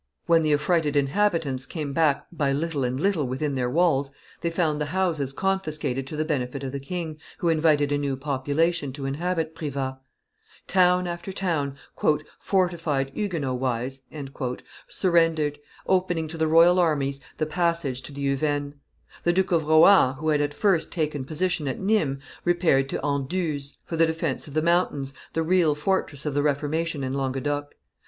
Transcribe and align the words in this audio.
When 0.25 0.41
the 0.41 0.51
affrighted 0.51 0.95
inhabitants 0.95 1.67
came 1.67 1.93
back 1.93 2.25
by 2.31 2.53
little 2.53 2.83
and 2.83 2.99
little 2.99 3.27
within 3.27 3.53
their 3.53 3.69
walls, 3.69 4.09
they 4.39 4.49
found 4.49 4.81
the 4.81 4.87
houses 4.97 5.31
confiscated 5.31 6.07
to 6.07 6.15
the 6.15 6.25
benefit 6.25 6.63
of 6.63 6.71
the 6.71 6.79
king, 6.79 7.19
who 7.37 7.49
invited 7.49 7.91
a 7.91 7.99
new 7.99 8.17
population 8.17 8.91
to 8.93 9.05
inhabit 9.05 9.53
Privas. 9.53 9.97
Town 10.65 11.05
after 11.05 11.31
town, 11.31 11.75
"fortified 12.39 13.11
Huguenot 13.13 13.59
wise," 13.59 14.01
surrendered, 14.87 15.59
opening 15.85 16.27
to 16.29 16.37
the 16.39 16.47
royal 16.47 16.79
armies 16.79 17.19
the 17.37 17.45
passage 17.45 18.01
to 18.01 18.11
the 18.11 18.21
Uvennes. 18.25 18.73
The 19.23 19.33
Duke 19.33 19.51
of 19.51 19.65
Rohan, 19.65 20.15
who 20.15 20.29
had 20.29 20.41
at 20.41 20.55
first 20.55 20.91
taken 20.91 21.25
position 21.25 21.67
at 21.67 21.79
Nimes, 21.79 22.23
repaired 22.43 22.89
to 22.89 23.05
Anduze 23.05 23.77
for 23.85 23.97
the 23.97 24.07
defence 24.07 24.47
of 24.47 24.55
the 24.55 24.63
mountains, 24.63 25.13
the 25.33 25.43
real 25.43 25.75
fortress 25.75 26.25
of 26.25 26.33
the 26.33 26.41
Reformation 26.41 27.03
in 27.03 27.13
Languedoc. 27.13 27.75